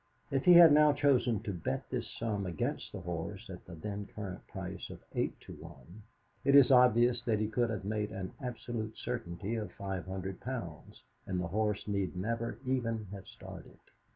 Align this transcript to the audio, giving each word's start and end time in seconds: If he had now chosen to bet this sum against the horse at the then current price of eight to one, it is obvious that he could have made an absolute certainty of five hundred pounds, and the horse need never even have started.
If 0.31 0.45
he 0.45 0.53
had 0.53 0.71
now 0.71 0.93
chosen 0.93 1.41
to 1.43 1.53
bet 1.53 1.87
this 1.91 2.09
sum 2.17 2.47
against 2.47 2.91
the 2.91 3.01
horse 3.01 3.51
at 3.51 3.63
the 3.67 3.75
then 3.75 4.07
current 4.15 4.47
price 4.47 4.89
of 4.89 5.03
eight 5.13 5.39
to 5.41 5.53
one, 5.53 6.01
it 6.43 6.55
is 6.55 6.71
obvious 6.71 7.21
that 7.25 7.37
he 7.37 7.47
could 7.47 7.69
have 7.69 7.85
made 7.85 8.09
an 8.09 8.33
absolute 8.41 8.97
certainty 8.97 9.53
of 9.53 9.71
five 9.73 10.07
hundred 10.07 10.39
pounds, 10.39 11.03
and 11.27 11.39
the 11.39 11.49
horse 11.49 11.87
need 11.87 12.15
never 12.15 12.57
even 12.65 13.09
have 13.11 13.27
started. 13.27 13.77